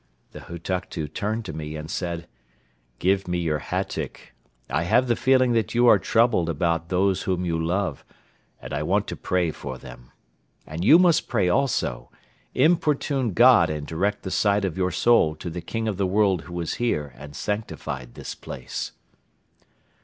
The 0.31 0.39
Hutuktu 0.39 1.07
turned 1.07 1.45
to 1.45 1.53
me 1.53 1.75
and 1.75 1.87
said: 1.87 2.25
"Give 2.97 3.27
me 3.27 3.37
your 3.37 3.59
hatyk. 3.59 4.33
I 4.67 4.81
have 4.81 5.05
the 5.07 5.15
feeling 5.15 5.51
that 5.51 5.75
you 5.75 5.85
are 5.85 5.99
troubled 5.99 6.49
about 6.49 6.89
those 6.89 7.21
whom 7.21 7.45
you 7.45 7.63
love, 7.63 8.03
and 8.59 8.73
I 8.73 8.81
want 8.81 9.05
to 9.09 9.15
pray 9.15 9.51
for 9.51 9.77
them. 9.77 10.09
And 10.65 10.83
you 10.83 10.97
must 10.97 11.27
pray 11.27 11.49
also, 11.49 12.09
importune 12.55 13.33
God 13.33 13.69
and 13.69 13.85
direct 13.85 14.23
the 14.23 14.31
sight 14.31 14.65
of 14.65 14.75
your 14.75 14.89
soul 14.89 15.35
to 15.35 15.51
the 15.51 15.61
King 15.61 15.87
of 15.87 15.97
the 15.97 16.07
World 16.07 16.45
who 16.45 16.55
was 16.55 16.73
here 16.81 17.13
and 17.15 17.35
sanctified 17.35 18.15
this 18.15 18.33
place." 18.33 18.93